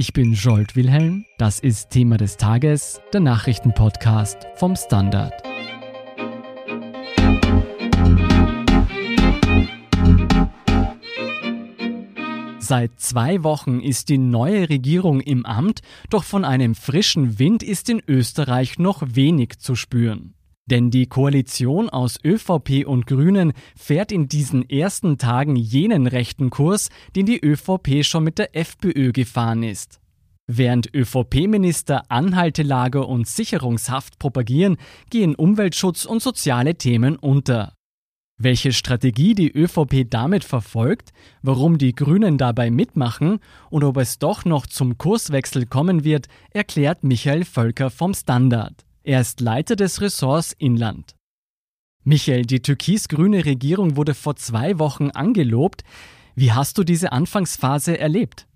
[0.00, 1.24] Ich bin Jolt Wilhelm.
[1.38, 5.32] Das ist Thema des Tages, der Nachrichtenpodcast vom Standard.
[12.60, 17.90] Seit zwei Wochen ist die neue Regierung im Amt, doch von einem frischen Wind ist
[17.90, 20.37] in Österreich noch wenig zu spüren.
[20.70, 26.90] Denn die Koalition aus ÖVP und Grünen fährt in diesen ersten Tagen jenen rechten Kurs,
[27.16, 29.98] den die ÖVP schon mit der FPÖ gefahren ist.
[30.46, 34.76] Während ÖVP-Minister Anhaltelager und Sicherungshaft propagieren,
[35.10, 37.72] gehen Umweltschutz und soziale Themen unter.
[38.40, 41.12] Welche Strategie die ÖVP damit verfolgt,
[41.42, 47.04] warum die Grünen dabei mitmachen und ob es doch noch zum Kurswechsel kommen wird, erklärt
[47.04, 48.87] Michael Völker vom Standard.
[49.02, 51.14] Er ist Leiter des Ressorts Inland.
[52.04, 55.82] Michael, die türkis-grüne Regierung wurde vor zwei Wochen angelobt.
[56.34, 58.46] Wie hast du diese Anfangsphase erlebt?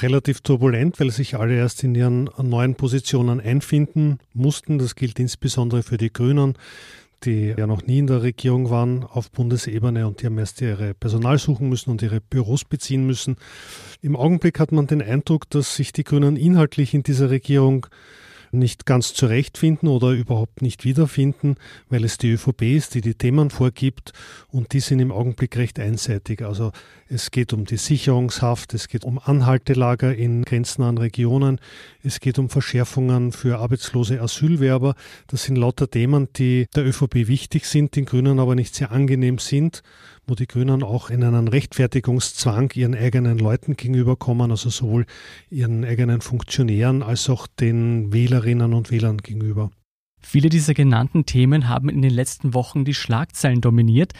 [0.00, 4.78] Relativ turbulent, weil sich alle erst in ihren neuen Positionen einfinden mussten.
[4.78, 6.54] Das gilt insbesondere für die Grünen,
[7.24, 10.92] die ja noch nie in der Regierung waren auf Bundesebene und die haben erst ihre
[10.92, 13.36] Personal suchen müssen und ihre Büros beziehen müssen.
[14.02, 17.86] Im Augenblick hat man den Eindruck, dass sich die Grünen inhaltlich in dieser Regierung
[18.58, 21.56] nicht ganz zurechtfinden oder überhaupt nicht wiederfinden,
[21.88, 24.12] weil es die ÖVP ist, die die Themen vorgibt
[24.48, 26.42] und die sind im Augenblick recht einseitig.
[26.42, 26.72] Also
[27.08, 31.60] es geht um die Sicherungshaft, es geht um Anhaltelager in grenznahen Regionen,
[32.02, 34.94] es geht um Verschärfungen für arbeitslose Asylwerber.
[35.28, 39.38] Das sind lauter Themen, die der ÖVP wichtig sind, den Grünen aber nicht sehr angenehm
[39.38, 39.82] sind
[40.26, 45.06] wo die Grünen auch in einen Rechtfertigungszwang ihren eigenen Leuten gegenüberkommen, also sowohl
[45.50, 49.70] ihren eigenen Funktionären als auch den Wählerinnen und Wählern gegenüber.
[50.20, 54.12] Viele dieser genannten Themen haben in den letzten Wochen die Schlagzeilen dominiert.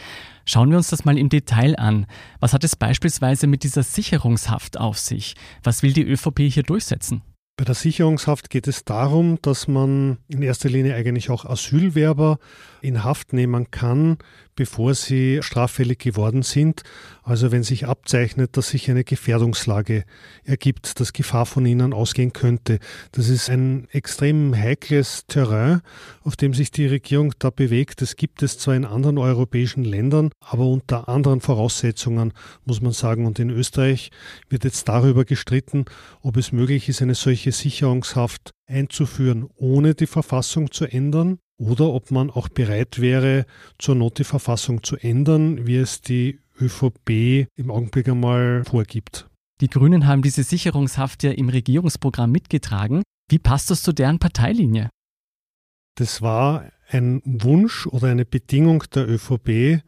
[0.44, 2.06] Schauen wir uns das mal im Detail an.
[2.38, 5.34] Was hat es beispielsweise mit dieser Sicherungshaft auf sich?
[5.64, 7.22] Was will die ÖVP hier durchsetzen?
[7.58, 12.38] Bei der Sicherungshaft geht es darum, dass man in erster Linie eigentlich auch Asylwerber
[12.82, 14.18] in Haft nehmen kann,
[14.56, 16.82] bevor sie straffällig geworden sind.
[17.22, 20.04] Also wenn sich abzeichnet, dass sich eine Gefährdungslage
[20.44, 22.78] ergibt, dass Gefahr von ihnen ausgehen könnte.
[23.12, 25.82] Das ist ein extrem heikles Terrain,
[26.22, 28.00] auf dem sich die Regierung da bewegt.
[28.02, 32.32] Das gibt es zwar in anderen europäischen Ländern, aber unter anderen Voraussetzungen,
[32.64, 33.26] muss man sagen.
[33.26, 34.10] Und in Österreich
[34.48, 35.84] wird jetzt darüber gestritten,
[36.22, 42.10] ob es möglich ist, eine solche Sicherungshaft einzuführen, ohne die Verfassung zu ändern oder ob
[42.10, 43.46] man auch bereit wäre,
[43.78, 49.28] zur Not die Verfassung zu ändern, wie es die ÖVP im Augenblick einmal vorgibt.
[49.60, 53.02] Die Grünen haben diese Sicherungshaft ja im Regierungsprogramm mitgetragen.
[53.30, 54.90] Wie passt das zu deren Parteilinie?
[55.96, 59.82] Das war ein Wunsch oder eine Bedingung der ÖVP,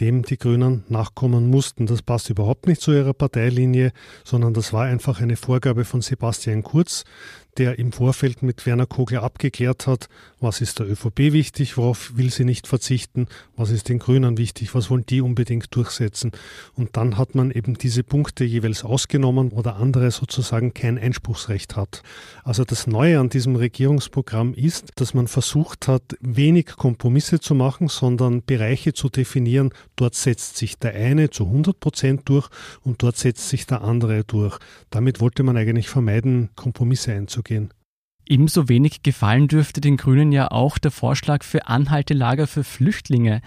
[0.00, 1.86] dem die Grünen nachkommen mussten.
[1.86, 6.62] Das passt überhaupt nicht zu ihrer Parteilinie, sondern das war einfach eine Vorgabe von Sebastian
[6.62, 7.04] Kurz,
[7.58, 10.08] der im Vorfeld mit Werner Kogler abgeklärt hat,
[10.40, 14.74] was ist der ÖVP wichtig, worauf will sie nicht verzichten, was ist den Grünen wichtig,
[14.74, 16.32] was wollen die unbedingt durchsetzen.
[16.74, 22.02] Und dann hat man eben diese Punkte jeweils ausgenommen oder andere sozusagen kein Einspruchsrecht hat.
[22.44, 27.88] Also das Neue an diesem Regierungsprogramm ist, dass man versucht hat, wenig Kompromisse zu machen,
[27.88, 29.70] sondern Bereiche zu definieren.
[29.96, 32.48] Dort setzt sich der eine zu 100 Prozent durch
[32.84, 34.58] und dort setzt sich der andere durch.
[34.90, 37.72] Damit wollte man eigentlich vermeiden, Kompromisse einzugehen gehen.
[38.26, 43.40] Ebenso wenig gefallen dürfte den Grünen ja auch der Vorschlag für Anhaltelager für Flüchtlinge.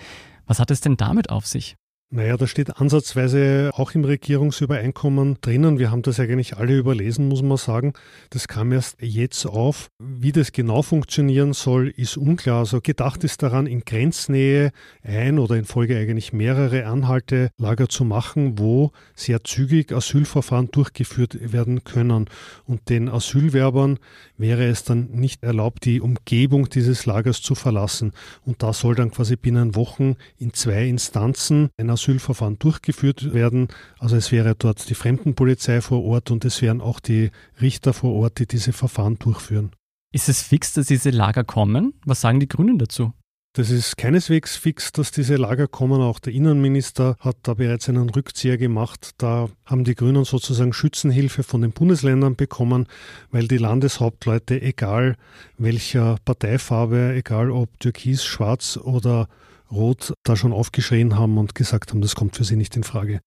[0.47, 1.75] Was hat es denn damit auf sich?
[2.11, 5.77] Naja, da steht ansatzweise auch im Regierungsübereinkommen drinnen.
[5.77, 7.93] Wir haben das eigentlich alle überlesen, muss man sagen.
[8.31, 9.91] Das kam erst jetzt auf.
[9.99, 12.61] Wie das genau funktionieren soll, ist unklar.
[12.61, 14.71] Also gedacht ist daran, in Grenznähe
[15.03, 21.83] ein oder in Folge eigentlich mehrere Anhaltelager zu machen, wo sehr zügig Asylverfahren durchgeführt werden
[21.83, 22.25] können.
[22.65, 23.99] Und den Asylwerbern
[24.35, 28.13] wäre es dann nicht erlaubt, die Umgebung dieses Lagers zu verlassen.
[28.47, 33.67] Und da soll dann quasi binnen Wochen in zwei Instanzen ein Asylverfahren durchgeführt werden.
[33.99, 38.13] Also es wäre dort die Fremdenpolizei vor Ort und es wären auch die Richter vor
[38.13, 39.71] Ort, die diese Verfahren durchführen.
[40.11, 41.93] Ist es fix, dass diese Lager kommen?
[42.05, 43.13] Was sagen die Grünen dazu?
[43.53, 46.01] Das ist keineswegs fix, dass diese Lager kommen.
[46.01, 49.11] Auch der Innenminister hat da bereits einen Rückzieher gemacht.
[49.17, 52.85] Da haben die Grünen sozusagen Schützenhilfe von den Bundesländern bekommen,
[53.31, 55.15] weil die Landeshauptleute, egal
[55.57, 59.27] welcher Parteifarbe, egal ob türkis, schwarz oder
[59.71, 63.21] Rot da schon aufgeschrien haben und gesagt haben, das kommt für sie nicht in Frage.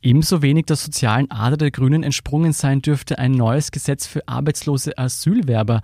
[0.00, 4.98] Ebenso wenig der sozialen Ader der Grünen entsprungen sein dürfte ein neues Gesetz für arbeitslose
[4.98, 5.80] Asylwerber.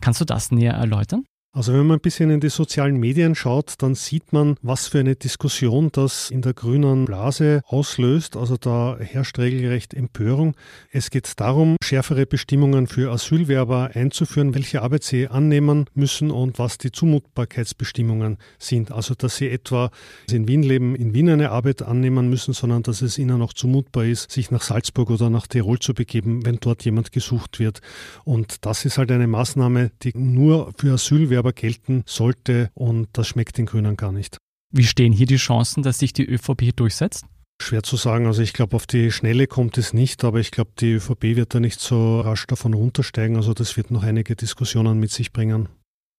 [0.00, 1.24] Kannst du das näher erläutern?
[1.58, 5.00] Also wenn man ein bisschen in die sozialen Medien schaut, dann sieht man, was für
[5.00, 8.36] eine Diskussion das in der grünen Blase auslöst.
[8.36, 10.54] Also da herrscht regelrecht Empörung.
[10.92, 16.78] Es geht darum, schärfere Bestimmungen für Asylwerber einzuführen, welche Arbeit sie annehmen müssen und was
[16.78, 18.92] die Zumutbarkeitsbestimmungen sind.
[18.92, 19.90] Also dass sie etwa
[20.30, 24.04] in Wien leben, in Wien eine Arbeit annehmen müssen, sondern dass es ihnen auch zumutbar
[24.04, 27.80] ist, sich nach Salzburg oder nach Tirol zu begeben, wenn dort jemand gesucht wird.
[28.22, 33.58] Und das ist halt eine Maßnahme, die nur für Asylwerber gelten sollte und das schmeckt
[33.58, 34.38] den Grünen gar nicht.
[34.70, 37.24] Wie stehen hier die Chancen, dass sich die ÖVP durchsetzt?
[37.60, 38.26] Schwer zu sagen.
[38.26, 41.54] Also ich glaube, auf die Schnelle kommt es nicht, aber ich glaube, die ÖVP wird
[41.54, 43.36] da nicht so rasch davon runtersteigen.
[43.36, 45.68] Also das wird noch einige Diskussionen mit sich bringen.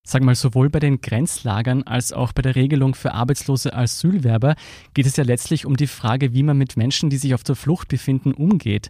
[0.05, 4.55] Sag mal, sowohl bei den Grenzlagern als auch bei der Regelung für arbeitslose Asylwerber
[4.93, 7.55] geht es ja letztlich um die Frage, wie man mit Menschen, die sich auf der
[7.55, 8.89] Flucht befinden, umgeht.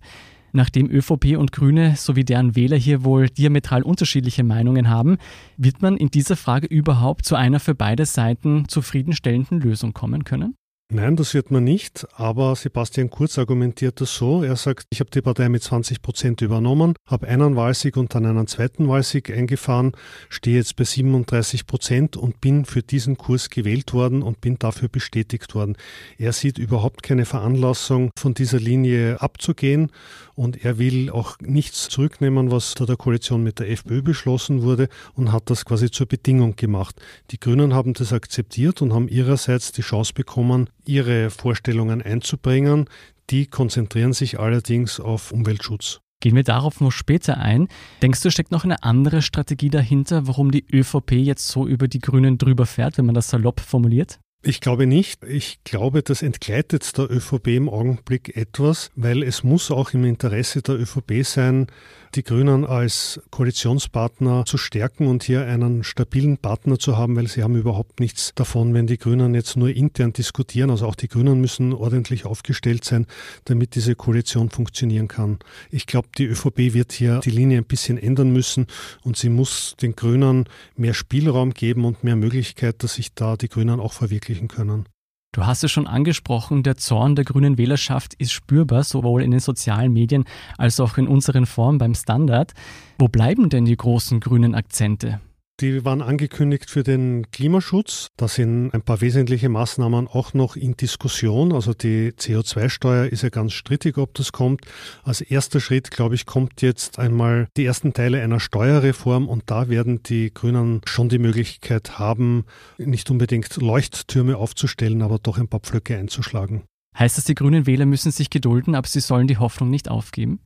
[0.51, 5.17] Nachdem ÖVP und Grüne sowie deren Wähler hier wohl diametral unterschiedliche Meinungen haben,
[5.57, 10.55] wird man in dieser Frage überhaupt zu einer für beide Seiten zufriedenstellenden Lösung kommen können?
[10.91, 14.41] Nein, das wird man nicht, aber Sebastian Kurz argumentiert das so.
[14.41, 18.25] Er sagt, ich habe die Partei mit 20 Prozent übernommen, habe einen Wahlsieg und dann
[18.25, 19.91] einen zweiten Wahlsieg eingefahren,
[20.29, 24.89] stehe jetzt bei 37 Prozent und bin für diesen Kurs gewählt worden und bin dafür
[24.89, 25.77] bestätigt worden.
[26.17, 29.91] Er sieht überhaupt keine Veranlassung, von dieser Linie abzugehen
[30.33, 34.89] und er will auch nichts zurücknehmen, was da der Koalition mit der FPÖ beschlossen wurde
[35.13, 36.99] und hat das quasi zur Bedingung gemacht.
[37.29, 42.89] Die Grünen haben das akzeptiert und haben ihrerseits die Chance bekommen, ihre Vorstellungen einzubringen.
[43.29, 46.01] Die konzentrieren sich allerdings auf Umweltschutz.
[46.21, 47.69] Gehen wir darauf noch später ein.
[48.01, 51.99] Denkst du, steckt noch eine andere Strategie dahinter, warum die ÖVP jetzt so über die
[51.99, 54.19] Grünen drüber fährt, wenn man das salopp formuliert?
[54.41, 55.25] Ich glaube nicht.
[55.25, 60.61] Ich glaube, das entgleitet der ÖVP im Augenblick etwas, weil es muss auch im Interesse
[60.61, 61.67] der ÖVP sein,
[62.15, 67.43] die Grünen als Koalitionspartner zu stärken und hier einen stabilen Partner zu haben, weil sie
[67.43, 70.69] haben überhaupt nichts davon, wenn die Grünen jetzt nur intern diskutieren.
[70.69, 73.07] Also auch die Grünen müssen ordentlich aufgestellt sein,
[73.43, 75.39] damit diese Koalition funktionieren kann.
[75.69, 78.67] Ich glaube, die ÖVP wird hier die Linie ein bisschen ändern müssen
[79.03, 80.45] und sie muss den Grünen
[80.77, 84.85] mehr Spielraum geben und mehr Möglichkeit, dass sich da die Grünen auch verwirklichen können.
[85.31, 89.39] Du hast es schon angesprochen, der Zorn der grünen Wählerschaft ist spürbar, sowohl in den
[89.39, 90.25] sozialen Medien
[90.57, 92.53] als auch in unseren Formen beim Standard.
[92.97, 95.21] Wo bleiben denn die großen grünen Akzente?
[95.59, 98.07] Die waren angekündigt für den Klimaschutz.
[98.15, 101.51] Da sind ein paar wesentliche Maßnahmen auch noch in Diskussion.
[101.51, 104.61] Also die CO2-Steuer ist ja ganz strittig, ob das kommt.
[105.03, 109.67] Als erster Schritt, glaube ich, kommt jetzt einmal die ersten Teile einer Steuerreform und da
[109.67, 112.45] werden die Grünen schon die Möglichkeit haben,
[112.77, 116.63] nicht unbedingt Leuchttürme aufzustellen, aber doch ein paar Pflöcke einzuschlagen.
[116.97, 120.39] Heißt das, die grünen Wähler müssen sich gedulden, aber sie sollen die Hoffnung nicht aufgeben?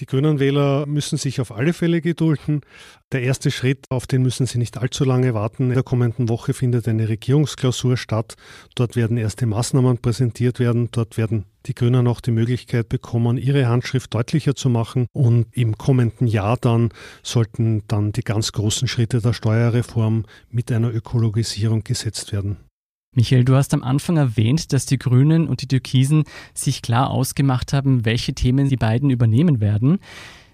[0.00, 2.62] Die Grünen Wähler müssen sich auf alle Fälle gedulden.
[3.12, 5.68] Der erste Schritt, auf den müssen sie nicht allzu lange warten.
[5.68, 8.34] In der kommenden Woche findet eine Regierungsklausur statt.
[8.74, 10.88] Dort werden erste Maßnahmen präsentiert werden.
[10.90, 15.06] Dort werden die Grünen auch die Möglichkeit bekommen, ihre Handschrift deutlicher zu machen.
[15.12, 16.88] Und im kommenden Jahr dann
[17.22, 22.56] sollten dann die ganz großen Schritte der Steuerreform mit einer Ökologisierung gesetzt werden.
[23.14, 27.72] Michael, du hast am Anfang erwähnt, dass die Grünen und die Türkisen sich klar ausgemacht
[27.72, 29.98] haben, welche Themen die beiden übernehmen werden.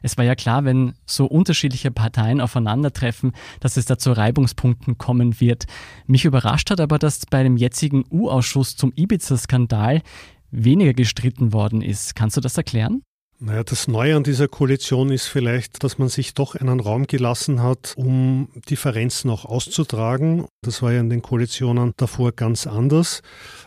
[0.03, 5.41] Es war ja klar, wenn so unterschiedliche Parteien aufeinandertreffen, dass es da zu Reibungspunkten kommen
[5.41, 5.67] wird.
[6.07, 10.03] Mich überrascht hat aber, dass bei dem jetzigen U-Ausschuss zum Ibiza-Skandal
[10.51, 12.15] weniger gestritten worden ist.
[12.15, 13.03] Kannst du das erklären?
[13.43, 17.63] Naja, das Neue an dieser Koalition ist vielleicht, dass man sich doch einen Raum gelassen
[17.63, 20.47] hat, um Differenzen auch auszutragen.
[20.61, 23.23] Das war ja in den Koalitionen davor ganz anders.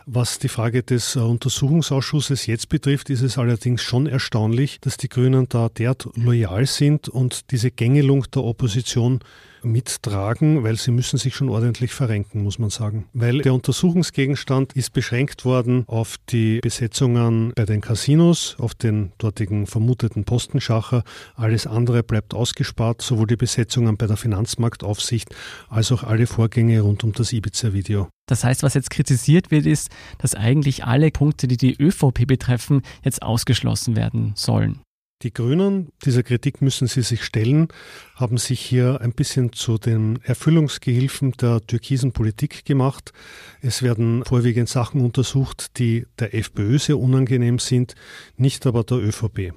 [0.06, 5.08] Was die Frage des äh, Untersuchungsausschusses jetzt betrifft, ist es allerdings schon erstaunlich, dass die
[5.08, 9.18] Grünen da derart loyal sind und diese Gängelung der Opposition
[9.64, 13.06] mittragen, weil sie müssen sich schon ordentlich verrenken, muss man sagen.
[13.12, 19.66] Weil der Untersuchungsgegenstand ist beschränkt worden auf die Besetzungen bei den Casinos, auf den dortigen
[19.66, 21.04] vermuteten Postenschacher.
[21.34, 25.34] Alles andere bleibt ausgespart, sowohl die Besetzungen bei der Finanzmarktaufsicht
[25.68, 28.08] als auch alle Vorgänge rund um das Ibiza-Video.
[28.26, 32.82] Das heißt, was jetzt kritisiert wird, ist, dass eigentlich alle Punkte, die die ÖVP betreffen,
[33.02, 34.80] jetzt ausgeschlossen werden sollen.
[35.24, 37.68] Die Grünen, dieser Kritik müssen sie sich stellen,
[38.14, 43.14] haben sich hier ein bisschen zu den Erfüllungsgehilfen der türkisen Politik gemacht.
[43.62, 47.94] Es werden vorwiegend Sachen untersucht, die der FPÖ sehr unangenehm sind,
[48.36, 49.54] nicht aber der ÖVP.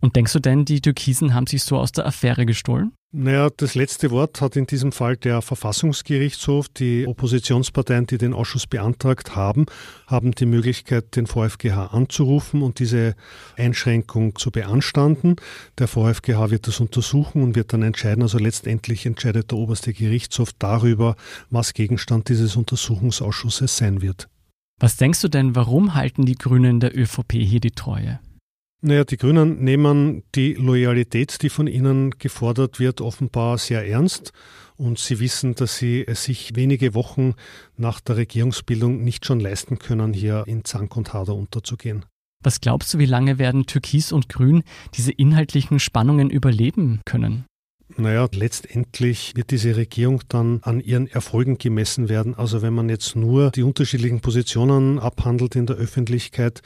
[0.00, 2.92] Und denkst du denn, die Türkisen haben sich so aus der Affäre gestohlen?
[3.12, 6.68] Naja, das letzte Wort hat in diesem Fall der Verfassungsgerichtshof.
[6.68, 9.66] Die Oppositionsparteien, die den Ausschuss beantragt haben,
[10.06, 13.16] haben die Möglichkeit, den VfGH anzurufen und diese
[13.56, 15.36] Einschränkung zu beanstanden.
[15.78, 18.22] Der VfGH wird das untersuchen und wird dann entscheiden.
[18.22, 21.16] Also letztendlich entscheidet der oberste Gerichtshof darüber,
[21.50, 24.28] was Gegenstand dieses Untersuchungsausschusses sein wird.
[24.78, 28.20] Was denkst du denn, warum halten die Grünen der ÖVP hier die Treue?
[28.82, 34.32] Naja, die Grünen nehmen die Loyalität, die von ihnen gefordert wird, offenbar sehr ernst.
[34.76, 37.34] Und sie wissen, dass sie es sich wenige Wochen
[37.76, 42.06] nach der Regierungsbildung nicht schon leisten können, hier in Zank und Hader unterzugehen.
[42.42, 44.62] Was glaubst du, wie lange werden Türkis und Grün
[44.94, 47.44] diese inhaltlichen Spannungen überleben können?
[47.96, 52.34] Naja, letztendlich wird diese Regierung dann an ihren Erfolgen gemessen werden.
[52.34, 56.62] Also wenn man jetzt nur die unterschiedlichen Positionen abhandelt in der Öffentlichkeit,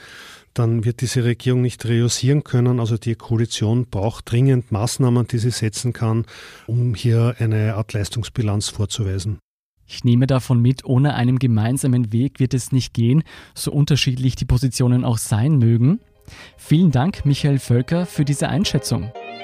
[0.52, 2.78] dann wird diese Regierung nicht reüssieren können.
[2.78, 6.24] Also die Koalition braucht dringend Maßnahmen, die sie setzen kann,
[6.66, 9.38] um hier eine Art Leistungsbilanz vorzuweisen.
[9.86, 13.22] Ich nehme davon mit, ohne einen gemeinsamen Weg wird es nicht gehen,
[13.54, 16.00] so unterschiedlich die Positionen auch sein mögen.
[16.56, 19.12] Vielen Dank, Michael Völker, für diese Einschätzung.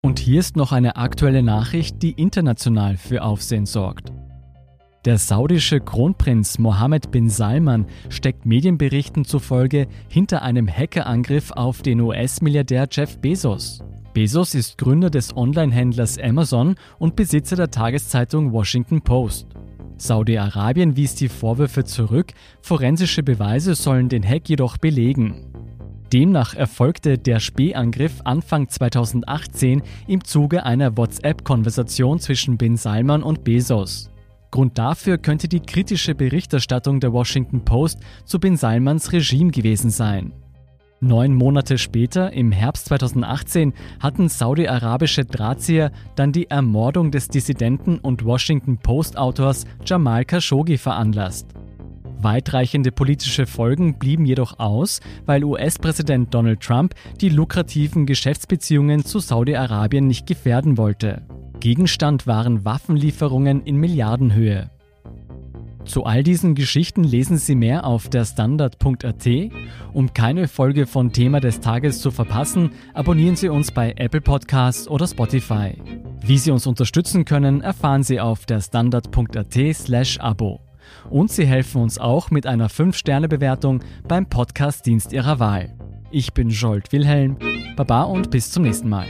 [0.00, 4.12] Und hier ist noch eine aktuelle Nachricht, die international für Aufsehen sorgt.
[5.04, 12.86] Der saudische Kronprinz Mohammed bin Salman steckt Medienberichten zufolge hinter einem Hackerangriff auf den US-Milliardär
[12.90, 13.82] Jeff Bezos.
[14.14, 19.48] Bezos ist Gründer des Online-Händlers Amazon und Besitzer der Tageszeitung Washington Post.
[19.96, 25.46] Saudi-Arabien wies die Vorwürfe zurück, forensische Beweise sollen den Hack jedoch belegen.
[26.12, 34.10] Demnach erfolgte der Spähangriff Anfang 2018 im Zuge einer WhatsApp-Konversation zwischen Bin Salman und Bezos.
[34.50, 40.32] Grund dafür könnte die kritische Berichterstattung der Washington Post zu Bin Salmans Regime gewesen sein.
[41.00, 48.24] Neun Monate später, im Herbst 2018, hatten saudi-arabische Drahtzieher dann die Ermordung des Dissidenten und
[48.24, 51.54] Washington Post-Autors Jamal Khashoggi veranlasst.
[52.20, 60.06] Weitreichende politische Folgen blieben jedoch aus, weil US-Präsident Donald Trump die lukrativen Geschäftsbeziehungen zu Saudi-Arabien
[60.06, 61.22] nicht gefährden wollte.
[61.60, 64.70] Gegenstand waren Waffenlieferungen in Milliardenhöhe.
[65.84, 69.26] Zu all diesen Geschichten lesen Sie mehr auf der Standard.at.
[69.94, 74.86] Um keine Folge von Thema des Tages zu verpassen, abonnieren Sie uns bei Apple Podcasts
[74.86, 75.78] oder Spotify.
[76.20, 80.67] Wie Sie uns unterstützen können, erfahren Sie auf der Standard.at/slash Abo.
[81.10, 85.74] Und Sie helfen uns auch mit einer 5-Sterne-Bewertung beim Podcast-Dienst Ihrer Wahl.
[86.10, 87.36] Ich bin Jolt Wilhelm.
[87.76, 89.06] Baba und bis zum nächsten Mal.